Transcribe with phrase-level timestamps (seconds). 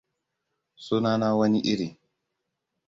[0.85, 1.87] Suna na wani iri.